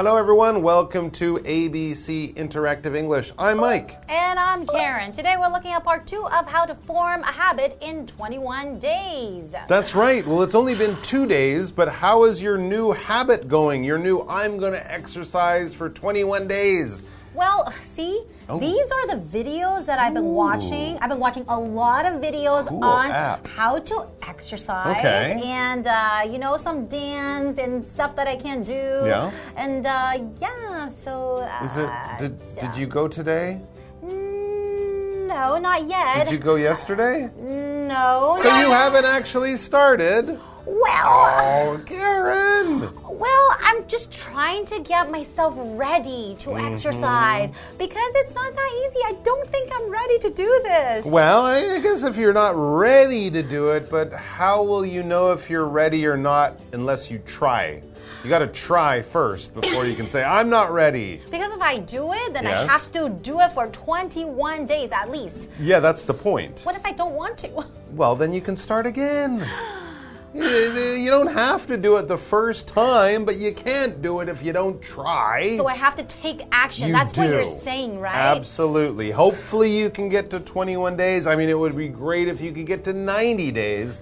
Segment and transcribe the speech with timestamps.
[0.00, 0.62] Hello, everyone.
[0.62, 3.32] Welcome to ABC Interactive English.
[3.38, 4.00] I'm Mike.
[4.08, 5.12] And I'm Karen.
[5.12, 9.54] Today we're looking at part two of how to form a habit in 21 days.
[9.68, 10.26] That's right.
[10.26, 13.84] Well, it's only been two days, but how is your new habit going?
[13.84, 17.02] Your new I'm going to exercise for 21 days.
[17.34, 18.58] Well, see, Oh.
[18.58, 20.98] these are the videos that I've been watching.
[21.00, 23.46] I've been watching a lot of videos Cool on app.
[23.46, 25.40] how to exercise Okay.
[25.44, 29.02] and, uh, you know, some dance and stuff that I can't do.
[29.06, 29.30] Yeah.
[29.56, 31.36] And, uh, yeah, so.
[31.60, 31.90] Uh, Is it?
[32.18, 33.60] Did, did you go today?
[34.04, 36.24] Mm, No, not yet.
[36.24, 37.30] Did you go yesterday?
[37.38, 38.36] No.
[38.42, 40.40] So you haven't actually started.
[40.70, 41.36] Well.
[41.42, 42.94] Oh, Karen.
[43.08, 46.72] Well, I'm just trying to get myself ready to Mm-hmm.
[46.74, 48.98] exercise because it's not that easy.
[49.06, 51.04] I don't think I'm ready to do this.
[51.04, 55.32] Well, I guess if you're not ready to do it, but how will you know
[55.32, 57.82] if you're ready or not unless you try?
[58.22, 61.20] You got to try first before you can say, I'm not ready.
[61.30, 65.10] Because if I do it, then I have to do it for 21 days at
[65.10, 65.48] least.
[65.58, 66.60] Yeah, that's the point.
[66.62, 67.66] What if I don't want to?
[67.92, 69.46] Well, then you can start again.
[70.32, 74.28] You you don't have to do it the first time, but you can't do it
[74.28, 75.56] if you don't try.
[75.56, 76.88] So I have to take action.
[76.88, 78.14] You That's what you're saying, right?
[78.14, 79.10] Absolutely.
[79.10, 81.26] Hopefully, you can get to 21 days.
[81.26, 84.00] I mean, it would be great if you could get to 90 days,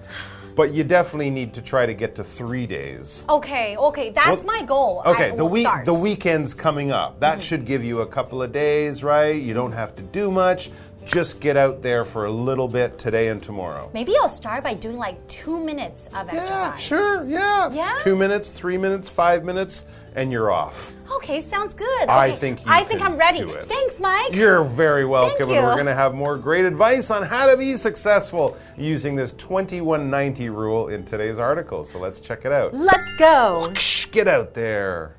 [0.55, 3.25] but you definitely need to try to get to three days.
[3.27, 5.01] Okay, okay, that's Well, my goal.
[5.07, 7.19] Okay, I the week the weekend's coming up.
[7.19, 7.41] That mm-hmm.
[7.41, 9.41] should give you a couple of days, right?
[9.41, 10.69] You don't have to do much.
[11.05, 13.89] Just get out there for a little bit today and tomorrow.
[13.93, 16.79] Maybe I'll start by doing like two minutes of Yeah, exercise.
[16.79, 17.25] sure.
[17.27, 17.71] Yeah.
[17.71, 17.97] Yeah?
[18.03, 20.93] Two minutes, three minutes, five minutes, and you're off.
[21.11, 22.07] Okay, sounds good.
[22.07, 23.41] I think you I think I'm ready.
[23.43, 24.33] Thanks, Mike.
[24.35, 27.57] You're very welcome, Thank and we're going to have more great advice on how to
[27.57, 31.83] be successful using this 2190 rule in today's article.
[31.83, 32.75] So let's check it out.
[32.75, 33.71] Let's go.
[33.73, 35.15] Shh, Get out there.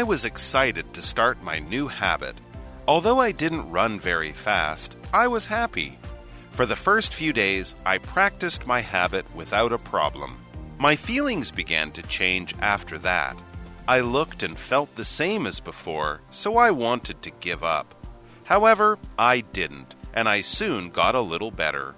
[0.00, 2.34] I was excited to start my new habit.
[2.88, 5.98] Although I didn't run very fast, I was happy.
[6.52, 10.38] For the first few days, I practiced my habit without a problem.
[10.78, 13.38] My feelings began to change after that.
[13.86, 17.94] I looked and felt the same as before, so I wanted to give up.
[18.44, 21.94] However, I didn't, and I soon got a little better.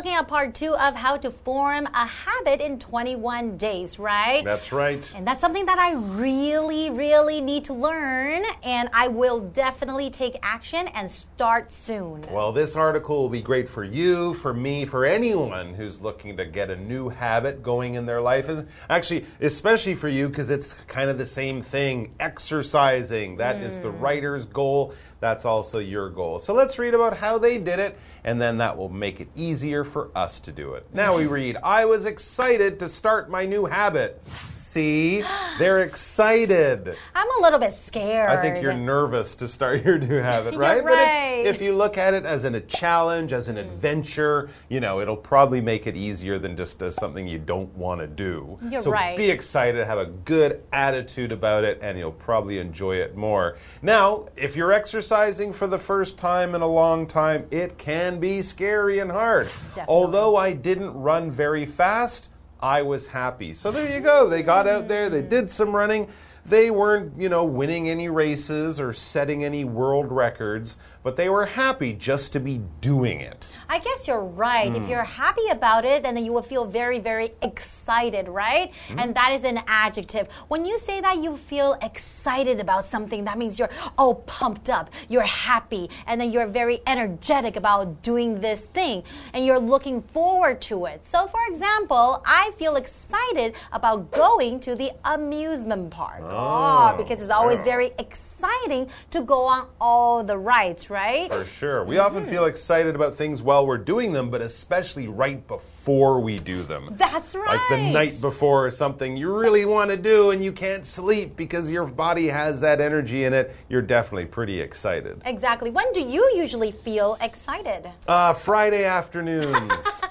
[0.00, 4.42] Looking at part two of how to form a habit in 21 days, right?
[4.46, 5.12] That's right.
[5.14, 10.38] and that's something that I really, really need to learn, and I will definitely take
[10.42, 12.22] action and start soon.
[12.30, 16.46] Well, this article will be great for you, for me, for anyone who's looking to
[16.46, 18.48] get a new habit going in their life.
[18.48, 23.36] And actually, especially for you, because it's kind of the same thing exercising.
[23.36, 24.00] That is the mm.
[24.00, 24.94] writer's goal.
[25.20, 26.38] That's also your goal.
[26.38, 29.84] So let's read about how they did it, and then that will make it easier
[29.84, 30.86] for us to do it.
[30.92, 34.22] Now we read I was excited to start my new habit.
[34.70, 35.24] See,
[35.58, 36.94] they're excited.
[37.12, 38.30] I'm a little bit scared.
[38.30, 40.84] I think you're nervous to start your new habit, You're right?
[40.84, 41.42] right.
[41.42, 43.62] But if, if you look at it as an, a challenge, as an mm.
[43.62, 48.00] adventure, you know, it'll probably make it easier than just as something you don't want
[48.00, 48.60] to do.
[48.70, 49.18] You're so right.
[49.18, 53.58] be excited, have a good attitude about it, and you'll probably enjoy it more.
[53.82, 58.40] Now, if you're exercising for the first time in a long time, it can be
[58.40, 59.46] scary and hard.
[59.46, 59.84] Definitely.
[59.88, 62.28] Although I didn't run very fast,
[62.62, 63.54] I was happy.
[63.54, 64.28] So there you go.
[64.28, 66.08] They got out there, they did some running.
[66.46, 71.46] They weren't, you know, winning any races or setting any world records, but they were
[71.46, 73.50] happy just to be doing it.
[73.68, 74.70] I guess you're right.
[74.70, 74.82] Hmm.
[74.82, 78.72] If you're happy about it, then you will feel very, very excited, right?
[78.88, 78.98] Hmm.
[78.98, 80.28] And that is an adjective.
[80.48, 84.90] When you say that you feel excited about something, that means you're all pumped up,
[85.08, 89.02] you're happy, and then you're very energetic about doing this thing,
[89.32, 91.06] and you're looking forward to it.
[91.06, 96.22] So, for example, I feel excited about going to the amusement park.
[96.22, 97.64] Oh, because it's always yeah.
[97.64, 101.32] very exciting to go on all the rides, right?
[101.32, 101.84] For sure.
[101.84, 106.36] We often feel excited about things while we're doing them, but especially right before we
[106.36, 106.94] do them.
[106.98, 107.56] That's right.
[107.56, 111.36] Like the night before or something you really want to do and you can't sleep
[111.36, 115.22] because your body has that energy in it, you're definitely pretty excited.
[115.24, 115.70] Exactly.
[115.70, 117.90] When do you usually feel excited?
[118.08, 120.02] Uh, Friday afternoons.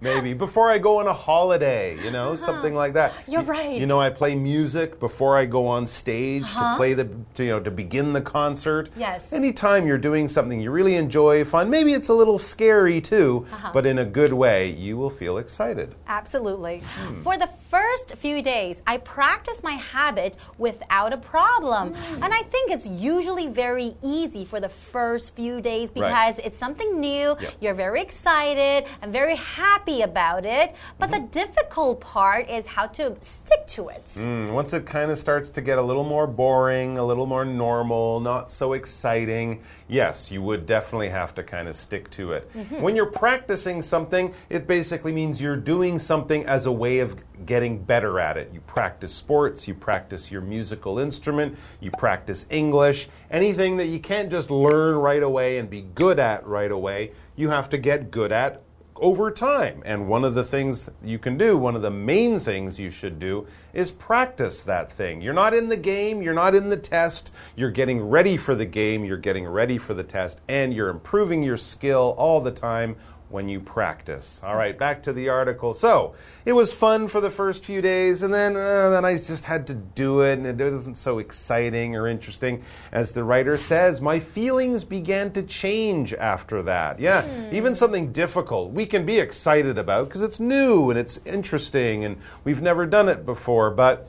[0.00, 3.10] maybe before I go on a holiday, you know, something like that.
[3.10, 3.22] Uh-huh.
[3.28, 3.78] You're right.
[3.80, 7.50] You know, I play music before I go on stage to play the, to, you
[7.50, 8.88] know, to begin the concert.
[8.88, 9.00] Uh-huh.
[9.00, 9.32] Yes.
[9.32, 13.70] Anytime you're doing something you really enjoy, fun, maybe it's a little scary too, Uh-huh.
[13.72, 15.94] but in a good way, you will feel excited.
[16.06, 16.82] Absolutely.
[17.22, 21.94] For the first few days, I practice my habit without a problem.
[22.22, 27.00] And I think it's usually very easy for the first few days because it's something
[27.00, 27.54] new, Yep.
[27.60, 30.74] you're very excited and very happy about it.
[30.98, 34.04] But the difficult part is how to stick to it.
[34.14, 37.44] Mm, Once it kind of starts to get a little more boring, a little more
[37.44, 42.50] normal, not so exciting, yes, you would definitely have to kind of stick to it.
[42.78, 47.16] When you're practicing something, it basically means you're doing something as a way of
[47.46, 48.50] getting better at it.
[48.52, 54.30] You practice sports, you practice your musical instrument, you practice English, anything that you can't
[54.30, 58.32] just learn right away and be good at right away, you have to get good
[58.32, 58.62] at
[59.00, 59.82] over time.
[59.84, 63.18] And one of the things you can do, one of the main things you should
[63.18, 65.20] do, is practice that thing.
[65.20, 68.66] You're not in the game, you're not in the test, you're getting ready for the
[68.66, 72.96] game, you're getting ready for the test, and you're improving your skill all the time
[73.30, 74.40] when you practice.
[74.44, 75.72] All right, back to the article.
[75.72, 79.44] So it was fun for the first few days, and then uh, then I just
[79.44, 82.62] had to do it, and it wasn't so exciting or interesting.
[82.92, 86.98] As the writer says, my feelings began to change after that.
[86.98, 92.04] Yeah, even something difficult we can be excited about because it's new and it's interesting,
[92.04, 94.08] and we've never done it before, but.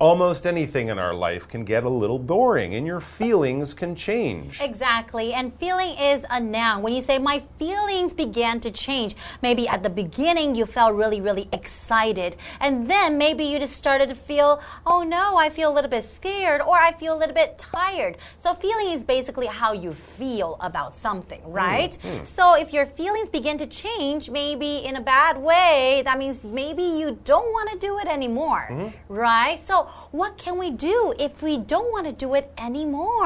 [0.00, 4.60] Almost anything in our life can get a little boring, and your feelings can change.
[4.60, 5.32] Exactly.
[5.32, 6.82] And feeling is a noun.
[6.82, 11.20] When you say, my feelings began to change, maybe at the beginning you felt really,
[11.20, 12.34] really excited.
[12.58, 16.02] And then maybe you just started to feel, oh no, I feel a little bit
[16.02, 18.18] scared or I feel a little bit tired.
[18.36, 21.94] So, feeling is basically how you feel about something, hmm, right?
[21.94, 22.24] Hmm.
[22.24, 26.82] So, if your feelings begin to change, maybe in a bad way, that means maybe
[26.82, 29.12] you don't want to do it anymore, mm-hmm.
[29.12, 29.56] right?
[29.60, 33.24] So, what can we do if we don't want to do it anymore?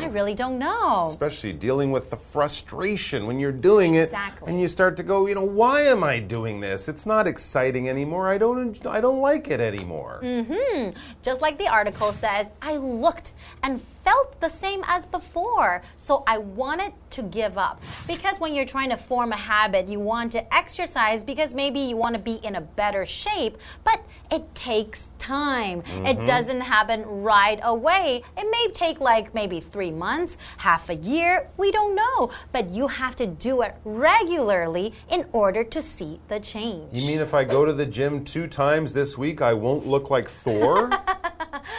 [0.00, 1.06] I really don't know.
[1.08, 4.12] especially dealing with the frustration when you're doing it
[4.46, 7.88] and you start to go you know why am i doing this it's not exciting
[7.88, 10.90] anymore i don't i don't like it anymore Mm-hmm.
[11.22, 13.32] Just like the article says, I looked
[13.62, 17.80] and felt the same as before, so I wanted to give up.
[18.08, 21.96] Because when you're trying to form a habit, you want to exercise because maybe you
[21.96, 25.80] want to be in a better shape, but it takes time.
[25.80, 26.24] It mm-hmm.
[26.24, 28.22] doesn't happen right away.
[28.36, 32.30] It may take like maybe three months, half a year, we don't know.
[32.52, 36.88] But you have to do it regularly in order to see the change.
[36.92, 40.10] you mean if i go to the gym two times this week i won't look
[40.10, 40.90] like thor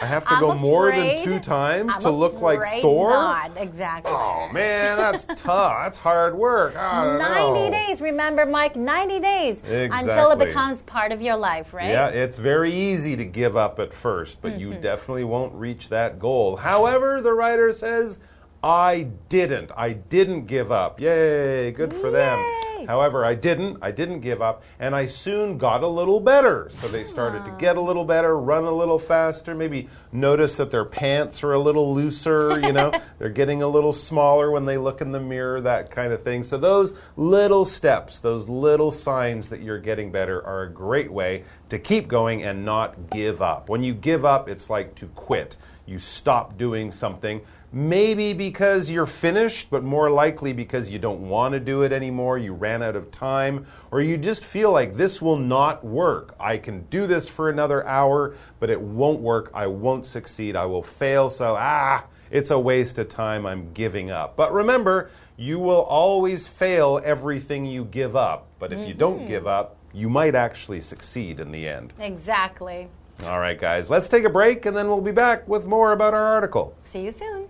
[0.02, 3.52] i have to I'm go more than two times I'm to look like thor Not
[3.56, 4.12] exactly.
[4.12, 7.70] oh man that's tough that's hard work 90 know.
[7.70, 11.90] days, remember, Mike, 90 days until it becomes part of your life, right?
[11.90, 14.80] Yeah, it's very easy to give up at first, but you Mm-hmm.
[14.80, 16.56] definitely won't reach that goal.
[16.56, 18.18] However, the writer says,
[18.62, 19.70] I didn't.
[19.76, 21.00] I didn't give up.
[21.00, 22.12] Yay, good for Yay.
[22.12, 22.61] them.
[22.86, 23.78] However, I didn't.
[23.82, 26.68] I didn't give up, and I soon got a little better.
[26.70, 27.56] So they started to ah.
[27.56, 31.58] get a little better, run a little faster, maybe notice that their pants are a
[31.58, 35.60] little looser, you know, they're getting a little smaller when they look in the mirror,
[35.60, 36.42] that kind of thing.
[36.42, 41.44] So those little steps, those little signs that you're getting better are a great way
[41.68, 43.68] to keep going and not give up.
[43.68, 45.56] When you give up, it's like to quit.
[45.92, 47.42] You stop doing something.
[47.70, 52.38] Maybe because you're finished, but more likely because you don't want to do it anymore,
[52.38, 56.34] you ran out of time, or you just feel like this will not work.
[56.40, 59.50] I can do this for another hour, but it won't work.
[59.52, 60.56] I won't succeed.
[60.56, 61.28] I will fail.
[61.28, 63.44] So, ah, it's a waste of time.
[63.44, 64.34] I'm giving up.
[64.34, 68.46] But remember, you will always fail everything you give up.
[68.58, 71.92] But if you don't give up, you might actually succeed in the end.
[71.98, 72.88] Exactly.
[73.24, 76.12] All right, guys, let's take a break and then we'll be back with more about
[76.12, 76.74] our article.
[76.84, 77.48] See you soon.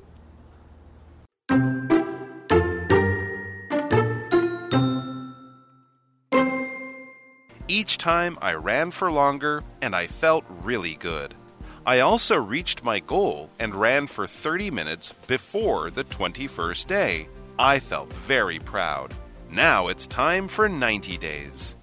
[7.69, 11.35] Each time I ran for longer and I felt really good.
[11.87, 17.28] I also reached my goal and ran for 30 minutes before the 21st day.
[17.59, 19.14] I felt very proud.
[19.50, 21.76] Now it's time for 90 days.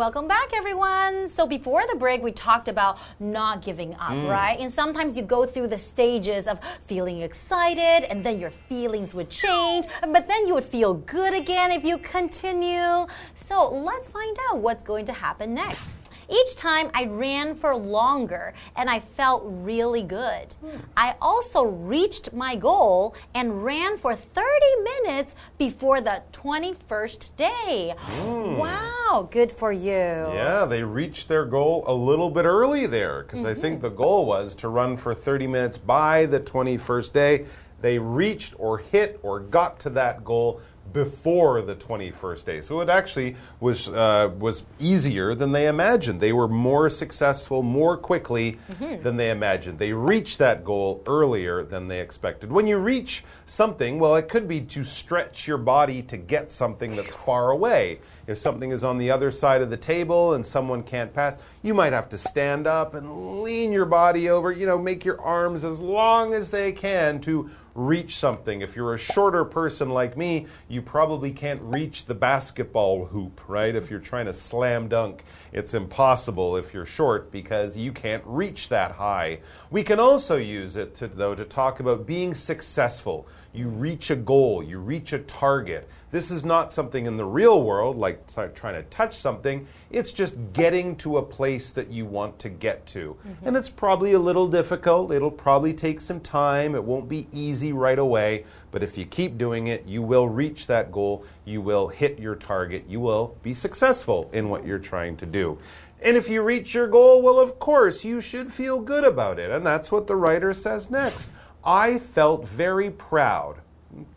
[0.00, 1.28] Welcome back, everyone.
[1.28, 4.30] So, before the break, we talked about not giving up, mm.
[4.30, 4.58] right?
[4.58, 9.28] And sometimes you go through the stages of feeling excited, and then your feelings would
[9.28, 13.06] change, but then you would feel good again if you continue.
[13.34, 15.99] So, let's find out what's going to happen next.
[16.30, 20.52] Each time I ran for longer and I felt really good.
[20.60, 20.78] Hmm.
[20.96, 24.46] I also reached my goal and ran for 30
[24.82, 27.94] minutes before the 21st day.
[27.98, 28.56] Hmm.
[28.56, 29.90] Wow, good for you.
[29.90, 33.82] Yeah, they reached their goal a little bit early there because I think mm-hmm.
[33.82, 37.46] the goal was to run for 30 minutes by the 21st day.
[37.80, 40.60] They reached or hit or got to that goal
[40.92, 42.60] before the 21st day.
[42.60, 46.20] So it actually was uh, was easier than they imagined.
[46.20, 48.58] They were more successful more quickly
[49.02, 49.78] than they imagined.
[49.78, 52.50] They reached that goal earlier than they expected.
[52.50, 56.94] When you reach something, well, it could be to stretch your body to get something
[56.94, 58.00] that's far away.
[58.26, 61.74] If something is on the other side of the table and someone can't pass, you
[61.74, 65.64] might have to stand up and lean your body over, you know, make your arms
[65.64, 68.60] as long as they can to reach something.
[68.60, 73.74] If you're a shorter person like me, you probably can't reach the basketball hoop, right?
[73.74, 78.68] If you're trying to slam dunk, it's impossible if you're short because you can't reach
[78.68, 79.40] that high.
[79.70, 83.26] We can also use it to, though to talk about being successful.
[83.52, 85.88] You reach a goal, you reach a target.
[86.12, 89.66] This is not something in the real world like trying to touch something.
[89.90, 93.16] It's just getting to a place that you want to get to.
[93.26, 93.46] Mm-hmm.
[93.46, 95.12] And it's probably a little difficult.
[95.12, 96.74] It'll probably take some time.
[96.74, 98.44] It won't be easy right away.
[98.72, 101.24] But if you keep doing it, you will reach that goal.
[101.44, 102.84] You will hit your target.
[102.88, 105.58] You will be successful in what you're trying to do.
[106.02, 109.50] And if you reach your goal, well, of course, you should feel good about it.
[109.50, 111.30] And that's what the writer says next.
[111.62, 113.60] I felt very proud.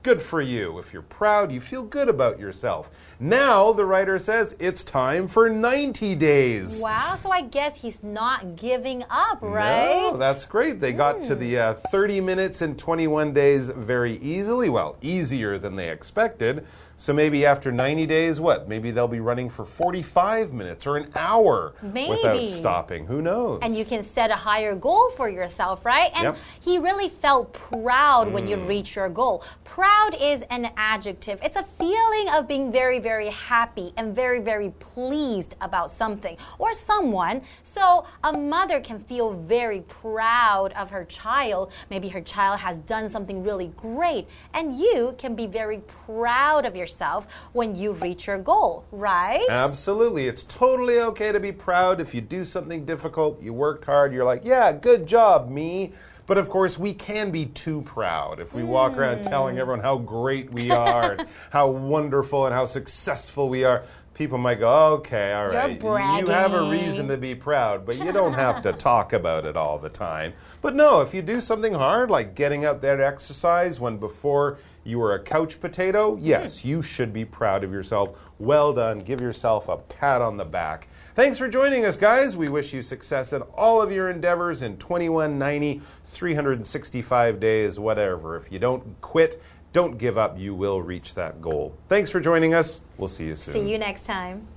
[0.04, 0.78] Good for you.
[0.78, 2.92] If you're proud, you feel good about yourself.
[3.20, 6.80] Now, the writer says it's time for 90 days.
[6.80, 10.12] Wow, so I guess he's not giving up, right?
[10.12, 10.80] No, that's great.
[10.80, 14.70] They got to the uh, 30 minutes and 21 days very easily.
[14.70, 16.66] Well, easier than they expected.
[16.96, 18.70] So maybe after 90 days, what?
[18.70, 23.06] Maybe they'll be running for 45 minutes or an hour without stopping.
[23.08, 23.60] Who knows?
[23.64, 26.12] And you can set a higher goal for yourself, right?
[26.14, 26.38] And Yep.
[26.62, 28.68] he really felt proud when you mm.
[28.68, 29.44] reach your goal.
[29.64, 31.40] Proud is an adjective.
[31.42, 36.76] It's a feeling of being very, very happy and very, very pleased about something or
[36.76, 37.42] someone.
[37.64, 41.72] So a mother can feel very proud of her child.
[41.90, 44.28] Maybe her child has done something really great.
[44.54, 49.46] And you can be very proud of yourself when you reach your goal, right?
[49.50, 50.28] Absolutely.
[50.28, 54.26] It's totally okay to be proud if you do something difficult, you worked hard, you're
[54.26, 55.94] like, yeah, good job, me.
[56.26, 59.30] But of course, we can be too proud if we walk around hmm.
[59.30, 63.84] telling everyone how great we are, and how wonderful and how successful we are.
[64.14, 65.82] People might go, okay, all right.
[65.82, 69.58] You have a reason to be proud, but you don't have to talk about it
[69.58, 70.34] all the time.
[70.62, 74.60] But no, if you do something hard, like getting out there to exercise when before
[74.84, 76.68] you were a couch potato, yes, mm-hmm.
[76.68, 78.18] you should be proud of yourself.
[78.40, 79.00] Well done.
[79.00, 80.88] Give yourself a pat on the back.
[81.16, 82.36] Thanks for joining us, guys.
[82.36, 88.36] We wish you success in all of your endeavors in 2190, 365 days, whatever.
[88.38, 89.42] If you don't quit,
[89.74, 91.76] don't give up, you will reach that goal.
[91.88, 92.82] Thanks for joining us.
[92.98, 93.54] We'll see you soon.
[93.54, 94.48] See you next time.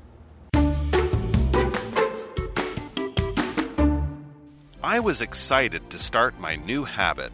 [4.83, 7.33] I was excited to start my new habit.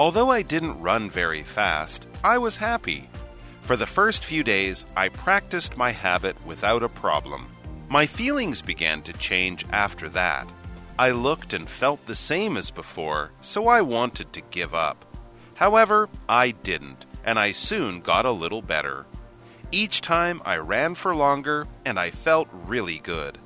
[0.00, 3.10] Although I didn't run very fast, I was happy.
[3.60, 7.48] For the first few days, I practiced my habit without a problem.
[7.90, 10.48] My feelings began to change after that.
[10.98, 15.04] I looked and felt the same as before, so I wanted to give up.
[15.52, 19.04] However, I didn't, and I soon got a little better.
[19.70, 23.36] Each time I ran for longer, and I felt really good.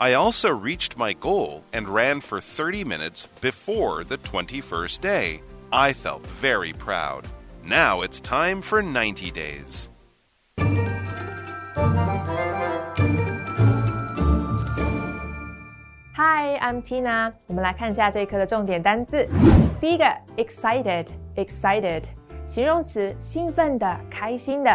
[0.00, 5.42] I also reached my goal and ran for 30 minutes before the 21st day.
[5.71, 7.25] I felt very proud.
[7.63, 9.89] Now it's time for 90 days.
[16.15, 17.33] Hi, I'm Tina。
[17.47, 19.27] 我们来看一下这一课的重点单字。
[19.81, 20.05] 第一个，
[20.37, 22.03] excited，excited，
[22.45, 24.71] 形容词，兴奋的、开心的。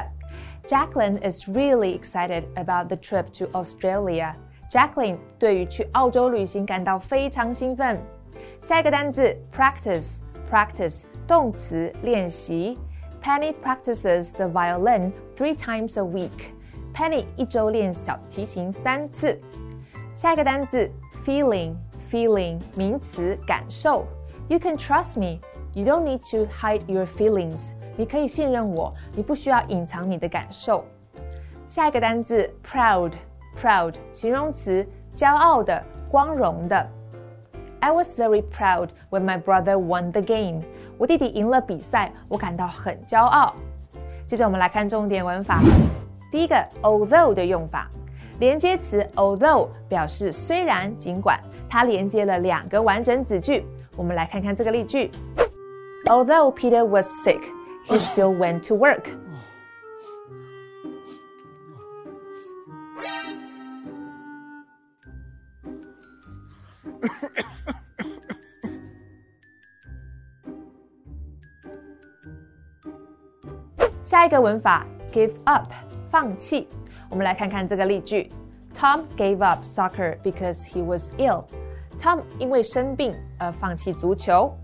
[0.68, 4.34] Jacqueline is really excited about the trip to Australia.
[4.70, 8.00] Jacqueline 对于去澳洲旅行感到非常兴奋。
[8.60, 9.34] 下一个单字
[10.50, 12.78] ，practice，practice，动词，练习。
[13.22, 16.54] Penny practices the violin three times a week.
[16.94, 19.38] Penny 一周练小提琴三次。
[20.14, 20.90] 下一个单词
[21.24, 21.74] feeling
[22.10, 24.06] feeling 名词感受。
[24.48, 25.38] You can trust me.
[25.74, 27.72] You don't need to hide your feelings.
[27.96, 30.84] 你可以信任我，你不需要隐藏你的感受。
[31.68, 33.12] 下一个单词 proud
[33.60, 35.80] proud 形容词骄傲的、
[36.10, 36.88] 光荣的。
[37.84, 40.62] I was very proud when my brother won the game.
[40.98, 43.54] 我弟弟赢了比赛，我感到很骄傲。
[44.26, 45.60] 接着我们来看重点文法。
[46.30, 47.88] 第一个，although 的用法。
[48.38, 53.66] 连接词 although 表示虽然、尽管，它连接了两个完整子句。
[53.96, 55.10] 我们来看看这个例句：
[56.06, 57.40] Although Peter was sick,
[57.86, 59.04] he still went to work.
[74.15, 75.69] 下一个文法 give up
[76.09, 76.69] 放弃。
[77.09, 78.31] 我们来看看这个例句
[78.73, 81.43] ：Tom gave up soccer because he was ill.
[81.99, 84.55] Tom 因为生病而放弃足球。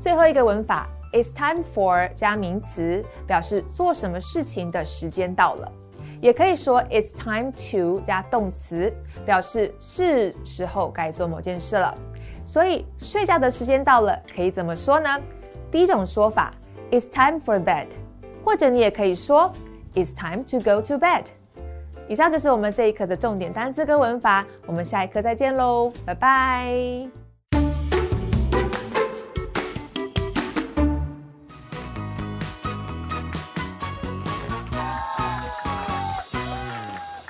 [0.00, 5.72] 最后一个文法 It's time for 加名词，表示做什么事情的时间到了。
[6.20, 8.92] 也可以说 It's time to 加动词，
[9.24, 11.94] 表示是时候该做某件事了。
[12.44, 15.08] 所以睡觉的时间到了，可以怎么说呢？
[15.70, 16.52] 第一种说法
[16.90, 17.86] It's time for bed，
[18.48, 19.52] 或者你也可以说
[19.94, 21.24] It's time to go to bed。
[22.08, 27.06] 以上就是我们这一课的重点单词跟文法，我们下一课再见喽，拜拜。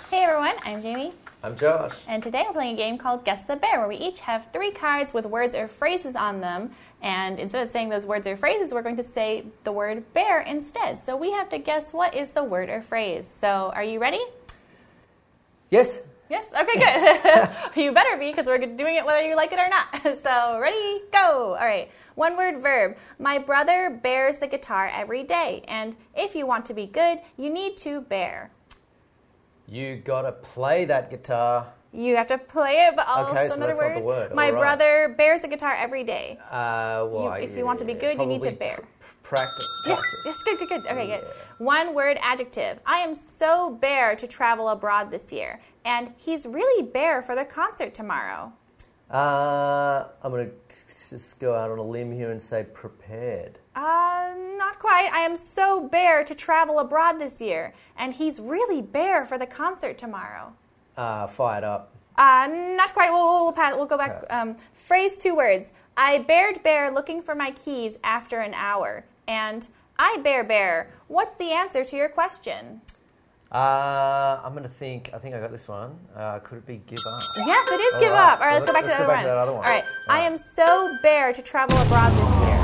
[0.09, 1.11] Hey everyone, I'm Jamie.
[1.41, 1.93] I'm Josh.
[2.09, 4.73] And today we're playing a game called Guess the Bear, where we each have three
[4.73, 6.73] cards with words or phrases on them.
[7.01, 10.41] And instead of saying those words or phrases, we're going to say the word bear
[10.41, 11.01] instead.
[11.01, 13.33] So we have to guess what is the word or phrase.
[13.41, 14.21] So are you ready?
[15.71, 16.01] Yes.
[16.29, 16.53] Yes?
[16.53, 17.49] Okay, good.
[17.85, 20.19] you better be because we're doing it whether you like it or not.
[20.25, 21.57] So ready, go.
[21.59, 21.89] All right.
[22.17, 22.97] One word verb.
[23.21, 25.63] My brother bears the guitar every day.
[25.69, 28.51] And if you want to be good, you need to bear.
[29.71, 31.67] You gotta play that guitar.
[31.93, 33.97] You have to play it, but also Okay, so another that's not word.
[33.97, 34.35] the word.
[34.35, 34.59] My right.
[34.61, 36.39] brother bears the guitar every day.
[36.51, 38.77] Uh, well, You- I- if you want to be good, you need to bear.
[38.77, 38.83] pr-
[39.23, 39.83] practice.
[39.87, 40.23] Yes, Practice.
[40.27, 40.87] yes, good, good, good.
[40.87, 41.25] Okay, good.
[41.59, 42.79] One word adjective.
[42.87, 47.45] I am so bare to travel abroad this year, and he's really bare for the
[47.45, 48.53] concert tomorrow.
[49.11, 50.51] Uh, I'm gonna
[51.11, 53.59] just go out on a limb here and say prepared.
[53.79, 55.09] Uh, not quite.
[55.13, 59.47] I am so bare to travel abroad this year, and he's really bare for the
[59.47, 60.53] concert tomorrow.
[60.97, 61.95] Uh, fired up.
[62.17, 63.11] Uh, not quite.
[63.13, 64.25] We'll, we'll, pass, we'll go back.
[64.31, 65.73] Um, phrase two words.
[65.97, 69.05] I bared bear looking for my keys after an hour.
[69.29, 70.91] And I bear bear.
[71.07, 72.81] What's the answer to your question?
[73.53, 75.11] Uh, I'm gonna think.
[75.15, 75.97] I think I got this one.
[76.17, 77.23] Uh, could it be give up?
[77.37, 78.33] Yes, it is All give right.
[78.33, 78.41] up.
[78.41, 79.37] All right, Well, let's, go back to let's the go other, back to one.
[79.37, 79.65] that other one.
[79.65, 79.85] All right.
[80.09, 82.58] All I am so bare to travel abroad this year.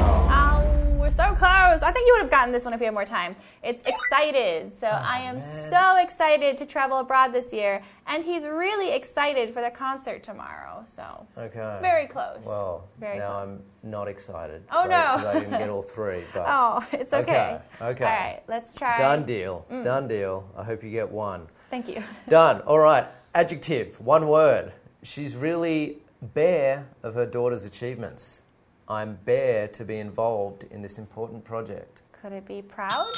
[1.05, 1.83] Oh, we're so close.
[1.83, 3.37] I think you would have gotten this one if you had more time.
[3.63, 4.75] It's excited.
[4.75, 5.71] So I am Oh, man.
[5.71, 10.83] so excited to travel abroad this year, and he's really excited for the concert tomorrow.
[10.87, 11.79] So Okay.
[11.83, 12.45] very close.
[12.47, 13.43] Well, Very now close.
[13.43, 14.63] I'm not excited.
[14.73, 14.97] Oh, so, no.
[15.29, 16.25] I didn't get all three.
[16.33, 17.59] But Oh, it's okay.
[17.83, 18.05] Okay, okay.
[18.05, 18.97] All right, let's try.
[18.97, 19.67] done deal.
[19.71, 19.83] Mm.
[19.83, 20.49] Done deal.
[20.57, 21.49] I hope you get one.
[21.69, 22.03] Thank you.
[22.29, 22.61] Done.
[22.63, 23.07] All right.
[23.35, 24.01] Adjective.
[24.01, 24.73] One word.
[25.03, 28.41] She's really bare of her daughter's achievements.
[28.89, 32.03] I'm bare to be involved in this important project.
[32.13, 33.13] Could it be proud?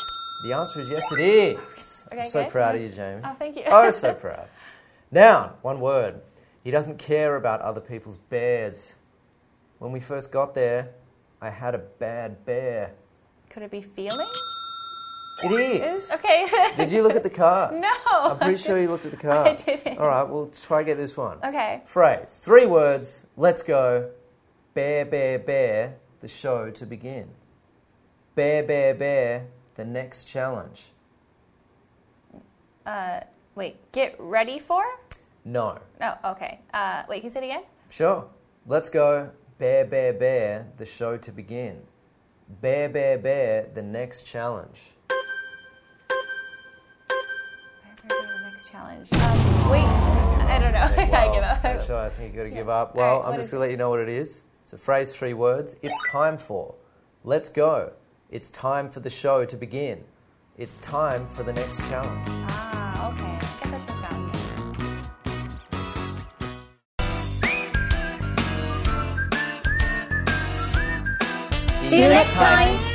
[0.44, 1.59] The answer is yes, it is.
[2.12, 2.50] Okay, I'm so okay.
[2.50, 3.20] proud of you, Jamie.
[3.24, 3.62] Oh, thank you.
[3.66, 4.46] oh, so proud.
[5.11, 5.50] Noun.
[5.62, 6.20] One word.
[6.62, 8.94] He doesn't care about other people's bears.
[9.81, 10.90] When we first got there,
[11.40, 12.92] I had a bad bear.
[13.50, 14.31] Could it be feeling?
[15.42, 15.52] It
[15.83, 16.12] is.
[16.12, 16.46] Okay.
[16.76, 17.83] Did you look at the cards?
[17.83, 17.90] No.
[18.31, 19.62] I'm pretty sure you looked at the cards.
[19.64, 19.98] didn't.
[19.98, 21.38] All right, we'll try to get this one.
[21.44, 21.83] okay.
[21.87, 22.40] Phrase.
[22.44, 23.26] Three words.
[23.37, 24.11] Let's go.
[24.77, 25.97] Bear, bear, bear.
[26.21, 27.31] The show to begin.
[28.35, 29.47] Bear, bear, bear.
[29.75, 30.89] The next challenge.
[32.85, 33.21] Uh,
[33.55, 33.79] wait.
[33.93, 34.85] Get ready for?
[35.47, 35.79] No.
[35.99, 36.19] No.
[36.27, 36.61] Okay.
[36.75, 37.21] Uh, wait.
[37.21, 37.62] Can you say it again?
[37.89, 38.29] Sure.
[38.67, 39.31] Let's go.
[39.57, 40.67] Bear, bear, bear.
[40.77, 41.81] The show to begin.
[42.61, 43.69] Bear, bear, bear.
[43.73, 44.91] The next challenge.
[47.09, 48.15] The
[48.51, 49.11] next challenge.
[49.15, 49.87] Um, wait.
[49.87, 50.81] I don't know.
[51.03, 51.87] I Well, give up.
[51.87, 52.95] Sure I think you got to give up.
[52.95, 54.43] Well, right, I'm just going to let you know what it is.
[54.66, 55.76] It's a phrase, three words.
[55.81, 56.74] It's time for.
[57.22, 57.92] Let's go.
[58.31, 60.02] It's time for the show to begin.
[60.59, 62.26] It's time for the next challenge.
[62.26, 63.12] Ah.
[63.12, 63.26] Okay.
[63.26, 64.26] I guess I should have gotten
[71.79, 71.88] that.
[71.88, 72.86] See you next time.